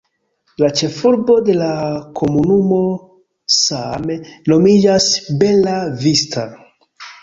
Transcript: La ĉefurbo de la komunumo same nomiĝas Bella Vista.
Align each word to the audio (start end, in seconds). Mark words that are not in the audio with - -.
La 0.61 0.69
ĉefurbo 0.79 1.35
de 1.49 1.55
la 1.59 1.67
komunumo 2.21 2.81
same 3.59 4.19
nomiĝas 4.53 5.15
Bella 5.45 5.81
Vista. 6.05 6.53